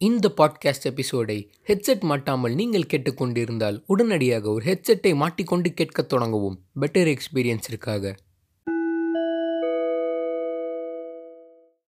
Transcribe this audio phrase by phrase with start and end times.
[0.00, 6.56] இந்த பாட்காஸ்ட் எபிசோடை ஹெட்செட் மாட்டாமல் நீங்கள் கேட்டுக்கொண்டிருந்தால் உடனடியாக ஒரு ஹெட்செட்டை மாட்டிக்கொண்டு கேட்கத் தொடங்கவும்.
[6.80, 8.12] பெட்டர் எக்ஸ்பீரியன்ஸிற்காக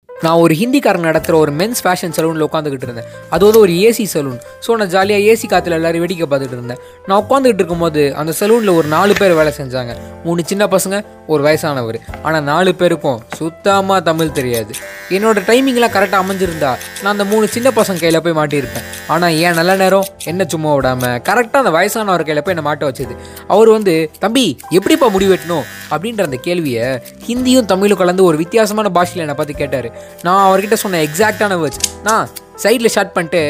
[0.09, 3.09] நான் ஒரு ஹிந்திக்காரன் நடத்துகிற ஒரு மென்ஸ் ஃபேஷன் சலூனில் உட்காந்துக்கிட்டு இருந்தேன்.
[3.29, 6.77] அது வந்து ஒரு ஏசி சலூன் ஸோ நான் ஜாலியாக ஏசி காற்றுல எல்லோரும் வேடிக்கை பார்த்துட்டு இருந்தேன்.
[7.07, 9.95] நான் உட்காந்துக்கிட்டு இருக்கும்போது அந்த சலூனில் ஒரு நாலு பேர் வேலை செஞ்சாங்க.
[10.23, 11.99] மூணு சின்ன பசங்க ஒரு வயசானவர்.
[12.23, 14.73] ஆனால் நாலு பேருக்கும் சுத்தமாக தமிழ் தெரியாது.
[15.17, 18.85] என்னோட டைமிங்லாம் கரெக்டாக அமைஞ்சிருந்தா நான் அந்த மூணு சின்ன பசங்க கையில் போய் மாட்டியிருப்பேன்.
[19.13, 20.09] ஆனால் ஏன் நல்ல நேரம்?
[20.31, 23.15] என்ன சும்மா விடாமல் கரெக்டாக அந்த வயசானவர் கையில் போய் என்னை மாட்ட வச்சது.
[23.53, 23.95] அவர் வந்து
[24.25, 24.45] தம்பி
[24.77, 25.65] எப்படிப்பா முடி வெட்டணும்?
[25.93, 26.89] அப்படின்ற அந்த கேள்வியை
[27.29, 29.89] ஹிந்தியும் தமிழும் கலந்து ஒரு வித்தியாசமான பாஷையில் என்னை பார்த்து கேட்டார்.
[30.27, 32.29] நான் அவர்கிட்ட சொன்ன எக்ஸாக்டான வேர்ட்ஸ் நான்
[32.63, 33.41] சைடில் ஷார்ட் பண்ணிட்டு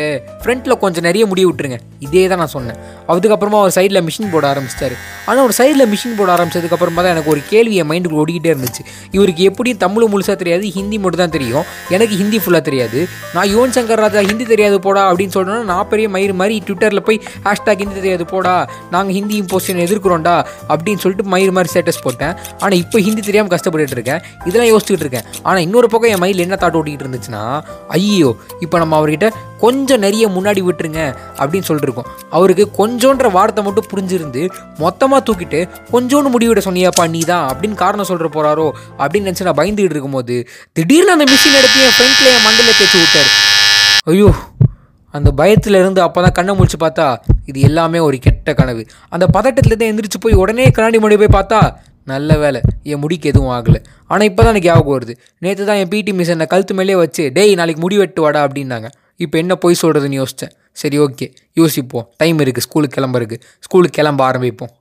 [0.44, 1.78] ஃப்ரண்ட்டில் கொஞ்சம் நிறைய முடி விட்டுருங்க.
[2.06, 2.78] இதே தான் நான் சொன்னேன்.
[3.14, 4.96] அதுக்கப்புறமா அவர் சைடில் மிஷின் போட ஆரம்பிச்சிட்டாரு.
[5.30, 8.84] ஆனால் ஒரு சைடில் மிஷின் போட ஆரம்பிச்சதுக்கப்புறமா தான் எனக்கு ஒரு கேள்வி என் மைண்டுக்குள்ள ஓடிக்கிட்டே இருந்துச்சு.
[9.16, 11.66] இவருக்கு எப்படியும் தமிழ் முழுசாக தெரியாது ஹிந்தி மட்டும் தான் தெரியும்.
[11.96, 13.00] எனக்கு ஹிந்தி ஃபுல்லாக தெரியாது.
[13.36, 17.20] நான் யுவன் சங்கர் ராஜா ஹிந்தி தெரியாது போடா அப்படின்னு சொன்னோன்னா நான் பெரிய மயிறு மாதிரி ட்விட்டரில் போய்
[17.48, 18.56] ஹேஷ்டாக் ஹிந்தி தெரியாது போடா
[18.96, 20.36] நாங்கள் ஹிந்தி இம்போசிஷன் எதிர்க்கிறோம்டா
[20.74, 22.34] அப்படின்னு சொல்லிட்டு மயிறு மாதிரி ஸ்டேட்டஸ் போட்டேன்.
[22.62, 24.22] ஆனால் இப்போ ஹிந்தி தெரியாமல் கஷ்டப்பட்டுட்டு இருக்கேன்.
[24.50, 25.28] இதெல்லாம் யோசிச்சுட்டு இருக்கேன்.
[25.48, 27.44] ஆனால் இன்னொரு பக்கம் என் மைண்டில் என்ன தாட் ஓட்டிகிட்டு இருந்துச்சுன்னா
[27.98, 28.32] ஐயோ
[28.66, 31.02] இப்போ நம்ம அவர்கிட்ட கொஞ்சம் நிறைய முன்னாடி விட்டுருங்க
[31.40, 34.44] அப்படின்னு சொல்லிட்டுருக்கோம் அவருக்கு கொஞ்சோன்ற வார்த்தை மட்டும் புரிஞ்சிருந்து
[34.78, 38.68] மொத்தமாக தூக்கிட்டு கொஞ்சோண்டு முடிவிட சொன்னியாப்பா நீ தான் அப்படின்னு காரணம் சொல்கிற போகிறாரோ
[39.00, 40.38] அப்படின்னு நினச்சி நான் பயந்துகிட்டு இருக்கும்போது
[40.74, 43.30] திடீர்னு அந்த மிஷின் எடுத்து என் ஃப்ரெண்ட்ல என் மண்டல தேய்ச்சி விட்டார்.
[44.06, 44.30] ஐயோ
[45.14, 47.06] அந்த பயத்தில் இருந்து அப்போ தான் கண்ணை முழிச்சு பார்த்தா
[47.46, 48.82] இது எல்லாமே ஒரு கெட்ட கனவு.
[49.10, 51.60] அந்த பதட்டத்துலேருந்து எந்திரிச்சு போய் உடனே கண்ணாடி மொழி போய் பார்த்தா
[52.14, 52.62] நல்ல வேலை.
[52.92, 53.80] என் முடிக்கு எதுவும் ஆகலை.
[54.12, 55.14] ஆனால் இப்போ தான் எனக்கு ஞாபகம் வருது.
[55.46, 58.90] நேற்று தான் என் பிடி மிஸ் என்னை கழுத்து மேலே வச்சு டேய் நாளைக்கு முடி வெட்டு வாடா அப்படின்னாங்க.
[59.26, 61.28] இப்போ என்ன போய் சொல்கிறதுன்னு யோசித்தேன் சரி ஓகே.
[61.62, 62.08] யோசிப்போம்.
[62.22, 64.74] டைம் இருக்குது ஸ்கூலுக்கு கிளம்ப இருக்குது ஸ்கூலுக்கு கிளம்ப ஆரம்பிப்போம்.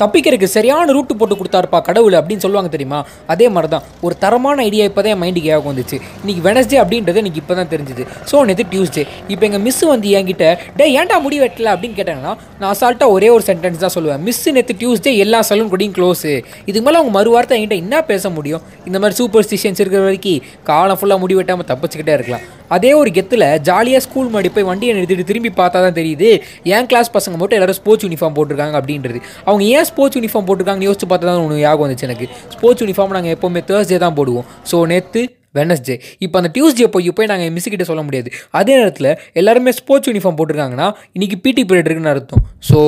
[0.00, 2.98] தப்பிக்கிறதுக்கு சரியான ரூட்டு போட்டு கொடுத்தாருப்பா கடவுள் அப்படின்னு சொல்லுவாங்க தெரியுமா?
[3.32, 5.96] அதே மாதிரி தான் ஒரு தரமான ஐடியா இப்போ தான் என் மைண்டுக்கு ஏகம் வந்துச்சு.
[6.22, 8.04] இன்னைக்கு வெனஸ்டே அப்படின்றது எனக்கு இப்போ தான் தெரிஞ்சுது.
[8.30, 10.46] ஸோ நேற்று டியூஸ்டே இப்போ எங்கள் மிஸ் வந்து என்கிட்ட
[10.80, 11.68] டே ஏன்டா முடி வெட்டல?
[11.74, 14.22] அப்படின்னு கேட்டாங்கன்னா நான் அசால்ட்டாக ஒரே ஒரு சென்டென்ஸ் தான் சொல்லுவேன்.
[14.28, 16.34] மிஸ் நேற்று டியூஸ்டே எல்லா சலூன் கூடயும் க்ளோஸு
[16.68, 18.62] இதுக்கு மேலே அவங்க மறுவார்த்தை என்கிட்ட என்ன பேச முடியும்?
[18.90, 22.44] இந்த மாதிரி சூப்பர் ஸ்டிஷியன்ஸ் இருக்கிற வரைக்கும் காலம் ஃபுல்லாக முடி வெட்டாமல் தப்பிச்சுக்கிட்டே இருக்கலாம்.
[22.74, 26.28] அதே ஒரு கெத்தில் ஜாலியாக ஸ்கூல் முன்னாடி போய் வண்டியை நிறுத்திட்டு திரும்பி பார்த்தா தான் தெரியுது
[26.76, 29.18] என் கிளாஸ் பசங்க மட்டும் எல்லோரும் ஸ்போர்ட்ஸ் யூனிஃபார்ம் போட்டிருக்காங்க அப்படின்றது.
[29.48, 32.26] அவங்க ஏன் ஸ்போர்ட்ஸ் யூனிஃபார்ம் போட்டிருக்காங்கன்னு யோசிச்சு பார்த்தா தான் ஒன்று ஞாபகம் வந்துச்சு எனக்கு.
[32.54, 34.46] ஸ்போர்ட்ஸ் யூனிஃபார்ம் நாங்கள் எப்போவுமே தேர்ஸ்டே தான் போடுவோம்.
[34.70, 35.22] ஸோ நேற்று
[35.60, 38.28] வெனஸ்டே இப்போ அந்த டியூஸ்டே போய் போய் நாங்கள் மிஸ் கிட்ட சொல்ல முடியாது.
[38.58, 42.42] அதே நேரத்தில் எல்லாருமே ஸ்போர்ட்ஸ் யூனிஃபார்ம் போட்டிருக்காங்கன்னா இன்றைக்கி பிடி பீரியட் இருக்குன்னு அர்த்தம்.
[42.68, 42.78] ஸோ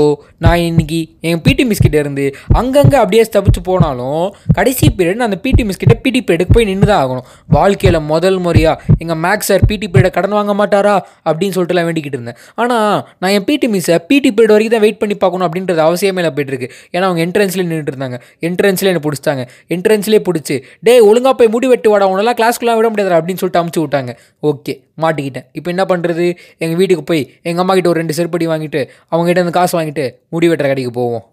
[0.45, 2.25] நான் இன்னைக்கு என் பிடி மிஸ் கிட்டே இருந்து
[2.61, 4.25] அங்கங்கே அப்படியே தப்பிச்சு போனாலும்
[4.59, 7.27] கடைசி பீரியட் நான் அந்த பிடி மிஸ் கிட்டே பிடி பீரியடுக்கு போய் நின்று தான் ஆகணும்.
[7.57, 10.95] வாழ்க்கையில் முதல் முறையாக எங்கள் மேக்ஸ் சார் பிடி பீரியடை கடன் வாங்க மாட்டாரா?
[11.29, 12.39] அப்படின்னு சொல்லிட்டுலாம் வேண்டிக்கிட்டு இருந்தேன்.
[12.63, 16.33] ஆனால் நான் என் பிடி மிஸ்ஸை பிடி பீரியட் வரைக்கும் தான் வெயிட் பண்ணி பார்க்கணும் அப்படின்றது அவசியமே இல்லை
[16.37, 16.69] போயிட்டு இருக்கு.
[16.95, 18.19] ஏன்னா அவங்க என்ட்ரன்ஸ்லேயே நின்றுட்டு இருந்தாங்க.
[18.49, 19.45] என்ட்ரன்ஸ்லேயே என்னை பிடிச்சாங்க
[19.77, 20.57] என்ட்ரன்ஸ்லேயே பிடிச்சி
[20.89, 24.13] டே ஒழுங்காக போய் முடி வெட்டு வாடா உனெல்லாம் கிளாஸ்க்குலாம் விட முடியாது அப்படின்னு சொல்லிட்டு அமுச்சு விட்டாங்க.
[24.51, 25.47] ஓகே மாட்டிக்கிட்டேன்.
[25.59, 26.27] இப்போ என்ன பண்ணுறது
[26.63, 28.81] எங்கள் வீட்டுக்கு போய் எங்கள் அம்மா கிட்ட ஒரு ரெண்டு செருப்படி வாங்கிட்டு
[29.13, 31.27] அவங்ககிட்ட அந்த காசு வாங்கிட்டு முடி வெட்டுற கடைக்கு போவோம்.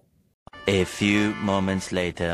[0.80, 1.22] A few
[1.52, 2.30] moments later.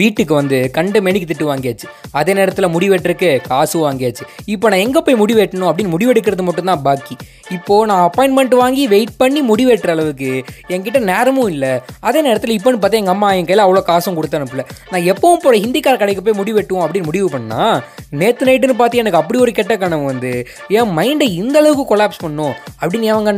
[0.00, 1.86] வீட்டுக்கு வந்து கண்டு மெனிக்கு திட்டு வாங்கியாச்சு.
[2.18, 4.24] அதே நேரத்தில் முடி வெட்டுறதுக்கு காசும் வாங்கியாச்சு.
[4.54, 7.14] இப்போ நான் எங்கே போய் முடி வெட்டணும் அப்படின்னு முடிவெடுக்கிறது மட்டும்தான் பாக்கி.
[7.56, 10.30] இப்போது நான் அப்பாயின்மெண்ட் வாங்கி வெயிட் பண்ணி முடி வெட்டுற அளவுக்கு
[10.74, 11.72] என்கிட்ட நேரமும் இல்லை.
[12.08, 14.64] அதே நேரத்தில் இப்போன்னு பார்த்தா எங்கள் அம்மா என் கையில் அவ்வளோ காசும் கொடுத்து அனுப்பல.
[14.92, 17.76] நான் எப்பவும் போகிற ஹிந்திக்கார கடைக்கு போய் முடிவெட்டுவோம் அப்படின்னு முடிவு பண்ணால்
[18.20, 20.32] நேற்று நைட்டுன்னு பார்த்து எனக்கு அப்படி ஒரு கெட்ட கனவு வந்து
[20.78, 23.28] என் மைண்டை இந்த அளவுக்கு கொலாப்ஸ் பண்ணும் அப்படின்னு எவன்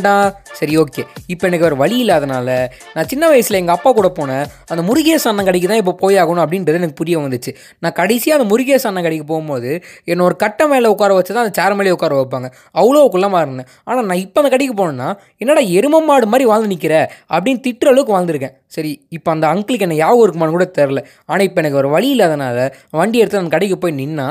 [0.59, 2.49] சரி ஓகே இப்போ எனக்கு ஒரு வழி இல்லாதனால
[2.95, 4.45] நான் சின்ன வயசில் எங்கள் அப்பா கூட போனேன்.
[4.73, 7.53] அந்த முருகேசன் அண்ணன் கடைக்கு தான் இப்போ போய் ஆகணும் அப்படின்றது எனக்கு புரிய வந்துச்சு.
[7.83, 9.71] நான் கடைசியாக அந்த முருகேசன் அண்ணன் கடைக்கு போகும்போது
[10.13, 12.51] என்னை ஒரு கட்டை மேலே உட்கார வச்சு தான் அந்த சேர் மேலே உட்கார வைப்பாங்க.
[12.81, 13.71] அவ்வளோ குள்ளமாக இருந்தேன்.
[13.89, 15.09] ஆனால் நான் இப்போ அந்த கடைக்கு போனேன்னா
[15.45, 16.95] என்னடா எரும மாடு மாதிரி வாழ்ந்து நிற்கிற
[17.35, 18.55] அப்படின்னு திட்டுற அளவுக்கு வாழ்ந்துருக்கேன்.
[18.77, 22.59] சரி இப்போ அந்த அங்கிளுக்கு என்ன யாபகம் இருக்குமான்னு கூட தெரில ஆனால் இப்போ எனக்கு ஒரு வழி இல்லாதனால
[23.01, 24.29] வண்டி எடுத்து அந்த கடைக்கு போய் நின்னா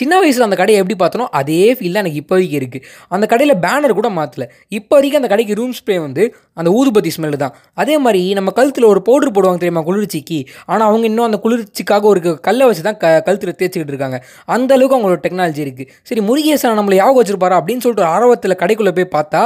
[0.00, 2.86] சின்ன வயசில் அந்த கடையை எப்படி பார்த்தனோ அதே ஃபீல் எனக்கு இப்போதைக்கு இருக்குது
[3.16, 4.46] அந்த கடையில் பேனர் கூட மாற்றல
[4.78, 6.24] இப்போ வரைக்கும் அந்த கடைக்கு ரூம் ஸ்ப்ரே வந்து
[6.60, 7.54] அந்த ஊதுபத்தி ஸ்மெல்லு தான்.
[7.82, 10.38] அதே மாதிரி நம்ம கழுத்தில் ஒரு பவுடர் போடுவாங்க தெரியுமா குளிர்ச்சிக்கு?
[10.70, 14.18] ஆனால் அவங்க இன்னும் அந்த குளிர்ச்சிக்காக ஒரு கல்லை வச்சு தான் க கழுத்தில் தேய்ச்சிக்கிட்டு இருக்காங்க.
[14.54, 18.94] அந்த அளவுக்கு அவங்களோட டெக்னாலஜி இருக்குது சரி முருகேசன் நம்மளை ஞாபகம் வச்சிருப்பாரா அப்படின்னு சொல்லிட்டு ஒரு ஆர்வத்தில் கடைக்குள்ளே
[18.98, 19.42] போய் பார்த்தா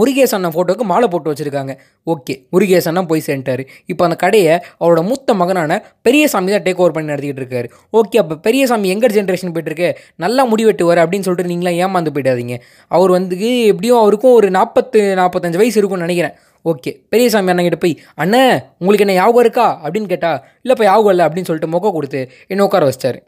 [0.00, 1.74] முருகேசன் ஃபோட்டோக்கு மாலை போட்டு வச்சுருக்காங்க.
[2.06, 3.62] ஓகே முருகேசன் போய் சேர்ந்துட்டார்.
[3.86, 7.68] இப்போ அந்த கடையை அவரோட மூத்த மகனான பெரியசாமி தான் டேக் ஓவர் பண்ணி நடத்திக்கிட்டு இருக்காரு.
[7.98, 9.90] ஓகே அப்போ பெரியசாமி எங்கர் ஜென்ரேஷன் போயிட்டுருக்கு
[10.24, 12.56] நல்லா முடிவெட்டுவார் அப்படின்னு சொல்லிட்டு நீங்களாம் ஏமாந்து போயிடாதீங்க.
[12.96, 13.38] அவர் வந்து
[13.72, 16.36] எப்படியும் அவருக்கும் ஒரு நாற்பத்து நாற்பத்தஞ்சு வயசு இருக்கும்னு நினைக்கிறேன்.
[16.64, 18.42] ஓகே பெரியசாமி அண்ணங்கிட்ட போய் அண்ணே
[18.78, 19.66] உங்களுக்கு என்ன ஞாபகம் இருக்கா?
[19.84, 20.30] அப்படின்னு கேட்டா
[20.64, 22.20] இல்லைப்பா ஞாபகம் இல்லை அப்படின்னு சொல்லிட்டு முகம் கொடுத்து
[22.52, 23.20] என்ன உட்கார வச்சிட்டாரு.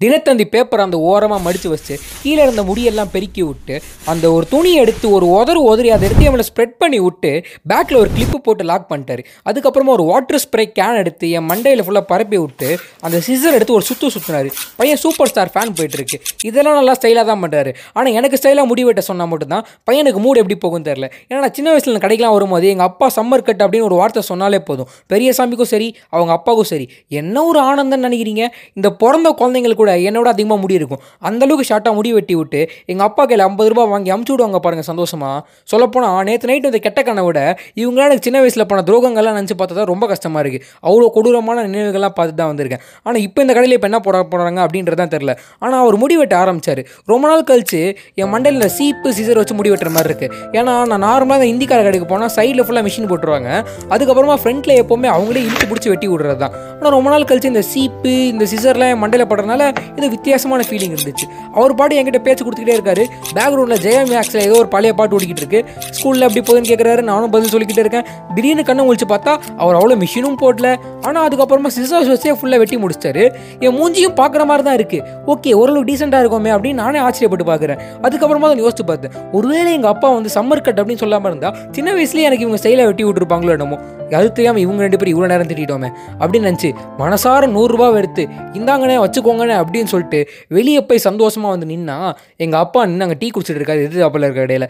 [0.00, 3.74] தினத்தந்தி பேப்பர் அந்த ஓரமாக மடித்து வச்சு கீழே இருந்த முடியெல்லாம் பெருக்கி விட்டு
[4.12, 7.30] அந்த ஒரு துணியை எடுத்து ஒரு உதறு உதறி அதை எடுத்து அவனை ஸ்ப்ரெட் பண்ணி விட்டு
[7.70, 9.22] பேக்கில் ஒரு கிளிப்பு போட்டு லாக் பண்ணிட்டாரு.
[9.48, 12.68] அதுக்கப்புறமா ஒரு வாட்டர் ஸ்ப்ரே கேன் எடுத்து என் மண்டையில் ஃபுல்லாக பரப்பி விட்டு
[13.08, 16.18] அந்த சிசர் எடுத்து ஒரு சுற்று சுற்றினாரு பையன் சூப்பர் ஸ்டார் ஃபேன் போயிட்டுருக்கு.
[16.48, 20.58] இதெல்லாம் நல்லா ஸ்டைலாக தான் பண்ணுறாரு ஆனால் எனக்கு ஸ்டைலாக முடி வெட்ட சொன்னால் மட்டும்தான் பையனுக்கு மூடு எப்படி
[20.64, 24.24] போகும் தெரில ஏன்னா நான் சின்ன வயசில் கடைக்கெலாம் வரும்போது எங்கள் அப்பா சம்மர் கட் அப்படின்னு ஒரு வார்த்தை
[24.30, 24.90] சொன்னாலே போதும்.
[25.14, 26.88] பெரிய சாமிக்கும் சரி அவங்க அப்பாவுக்கும் சரி.
[27.20, 28.44] என்ன ஒரு ஆனந்தம் நினைக்கிறீங்க?
[28.78, 31.00] இந்த பிறந்த குழந்தைங்களுக்கு கூட என்னோட அதிகமாக முடி இருக்கும்.
[31.28, 32.60] அந்தளவுக்கு ஷார்ட்டாக முடி வெட்டி விட்டு
[32.92, 35.38] எங்கள் அப்பா கையில் ஐம்பது ரூபா வாங்கி அமுச்சு விடுவாங்க பாருங்கள் சந்தோஷமாக
[35.72, 37.40] சொல்லப்போனால் நேற்று நைட்டு வந்து கெட்ட கண்ணை விட
[37.82, 42.16] இவங்களாம் எனக்கு சின்ன வயசில் பண்ண துரோகங்கள்லாம் நினச்சி பார்த்தா தான் ரொம்ப கஷ்டமாக இருக்குது அவ்வளோ கொடூரமான நினைவுகள்லாம்
[42.18, 42.82] பார்த்து தான் வந்திருக்கேன்.
[43.06, 45.32] ஆனால் இப்போ இந்த கடையில் இப்போ என்ன போட போகிறாங்க அப்படின்றது தான் தெரில
[45.64, 46.82] ஆனால் அவர் முடி வெட்ட ஆரம்பிச்சார்.
[47.12, 47.82] ரொம்ப நாள் கழிச்சு
[48.22, 51.80] என் மண்டையில் இந்த சீப்பு சீசர் வச்சு முடி வெட்டுற மாதிரி இருக்குது ஏன்னா நான் நார்மலாக இந்த இந்திக்கார
[51.88, 53.50] கடைக்கு போனால் சைடில் ஃபுல்லாக மிஷின் போட்டுருவாங்க.
[53.94, 58.12] அதுக்கப்புறமா ஃப்ரண்ட்டில் எப்போவுமே அவங்களே இழுத்து பிடிச்சி வெட்டி விடுறது தான் ஆனால் ரொம்ப நாள் கழிச்சு இந்த சீப்பு
[58.32, 59.62] இந்த சிசர்லாம் என் மண்டையில் படுறதுனால
[59.98, 61.26] இது வித்தியாசமான ஃபீலிங் இருந்துச்சு.
[61.58, 63.04] அவர் பாட்டு என்கிட்ட பேச்சு கொடுத்துக்கிட்டே இருக்காரு.
[63.36, 65.60] பேக்ரவுண்டில் ஜெயா மேக்ஸில் ஏதோ ஒரு பழைய பாட்டு ஓடிக்கிட்டு இருக்கு.
[65.96, 68.06] ஸ்கூலில் எப்படி போகுதுன்னு கேட்குறாரு நானும் பதில் சொல்லிக்கிட்டே இருக்கேன்.
[68.36, 70.68] திடீர்னு கண்ணை முழிச்சு பார்த்தா அவர் அவ்வளோ மிஷினும் போடல.
[71.06, 73.24] ஆனால் அதுக்கப்புறமா சிசர்ஸ் வச்சே ஃபுல்லாக வெட்டி முடிச்சிட்டாரு.
[73.66, 77.80] என் மூஞ்சியும் பார்க்குற மாதிரி தான் இருக்குது ஓகே ஓரளவு டீசெண்டாக இருக்குமே அப்படின்னு நானே ஆச்சரியப்பட்டு பார்க்குறேன்.
[78.06, 79.14] அதுக்கப்புறமா தான் யோசிச்சு பார்த்தேன்.
[79.38, 83.06] ஒருவேளை எங்கள் அப்பா வந்து சம்மர் கட் அப்படின்னு சொல்லாமல் இருந்தால் சின்ன வயசுலேயே எனக்கு இவங்க ஸ்டைலாக வெட்டி
[83.06, 83.78] விட்டுருப்பாங்களோ என்னமோ.
[84.14, 88.22] அது தெரியாமல் இவங்க ரெண்டு பேரும் இவ்வளோ நேரம் திட்டோமே அப்படின்னு நினச்சி மனசார நூறுரூவா எடுத்து
[88.52, 93.60] இந்தாங்கண்ணே வச்சுக்கோங்கண்ணே அப்படின்னு சொல்லிட்டு வெளியே போய் சந்தோஷமாக வந்து நின்னா எங்கள் அப்பா நின்று அங்கே டீ குடிச்சிட்டு
[93.60, 94.68] இருக்காரு எது அப்பல இருக்க இடையில.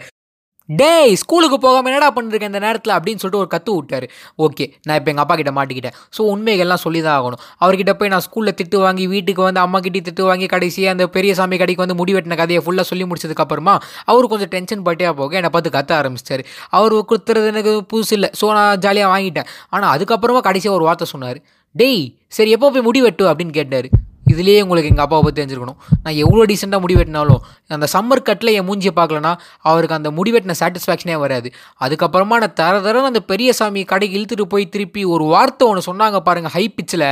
[0.79, 2.93] டேய் ஸ்கூலுக்கு போகாமல் என்னடா பண்ணிருக்கேன் இந்த நேரத்தில்?
[2.95, 4.05] அப்படின்னு சொல்லிட்டு ஒரு கற்று விட்டார்.
[4.45, 5.95] ஓகே நான் இப்போ எங்கள் அப்பா கிட்ட மாட்டிக்கிட்டேன்.
[6.15, 7.41] ஸோ உண்மைகள்லாம் சொல்லி தான் ஆகணும்.
[7.63, 11.33] அவர்கிட்ட போய் நான் ஸ்கூலில் திட்டு வாங்கி வீட்டுக்கு வந்து அம்மா கிட்டே திட்டு வாங்கி கடைசியாக அந்த பெரிய
[11.39, 13.75] சாமி கடைக்கு வந்து முடி வெட்டின கதையை ஃபுல்லாக சொல்லி முடிச்சதுக்கப்புறமா
[14.13, 16.45] அவர் கொஞ்சம் டென்ஷன் பட்டியாக போக என்னை பார்த்து கத்த ஆரம்பிச்சிட்டாரு.
[16.69, 18.31] அவர் கொடுத்துறது எனக்கு புதுசு இல்லை.
[18.41, 19.49] ஸோ நான் ஜாலியாக வாங்கிட்டேன்.
[19.69, 21.41] ஆனால் அதுக்கப்புறமா கடைசியாக ஒரு வார்த்தை சொன்னார்.
[21.75, 22.01] டேய்
[22.37, 23.25] சரி எப்போ போய் முடி வெட்டு?
[23.31, 23.89] அப்படின்னு கேட்டார்.
[24.31, 25.79] இதுலேயே உங்களுக்கு எங்கள் அப்பாவை பற்றி தெரிஞ்சிருக்கணும்.
[26.03, 27.41] நான் எவ்வளோ டீசெண்டாக முடி வெட்டினாலும்
[27.77, 31.51] அந்த சம்மர் கட்டில் என் மூஞ்சியை பார்க்கலனா அவருக்கு அந்த முடி வெட்டின சாட்டிஸ்ஃபேக்ஷனே வராது.
[31.85, 36.19] அதுக்கப்புறமா நான் தர தர அந்த பெரிய சாமி கடைக்கு இழுத்துட்டு போய் திருப்பி ஒரு வார்த்தை ஒன்று சொன்னாங்க
[36.29, 37.09] பாருங்கள் ஹை பிச்சில்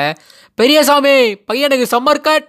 [0.56, 1.16] பெரிய சாமி
[1.52, 2.48] பையனுக்கு சம்மர் கட்